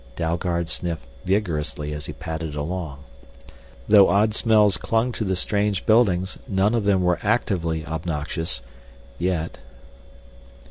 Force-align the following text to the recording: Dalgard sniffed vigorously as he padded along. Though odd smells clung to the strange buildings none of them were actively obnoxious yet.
Dalgard 0.15 0.67
sniffed 0.67 1.05
vigorously 1.25 1.93
as 1.93 2.07
he 2.07 2.13
padded 2.13 2.55
along. 2.55 3.03
Though 3.87 4.09
odd 4.09 4.33
smells 4.33 4.77
clung 4.77 5.11
to 5.11 5.23
the 5.23 5.35
strange 5.35 5.85
buildings 5.85 6.39
none 6.47 6.73
of 6.73 6.85
them 6.85 7.03
were 7.03 7.19
actively 7.21 7.85
obnoxious 7.85 8.63
yet. 9.19 9.59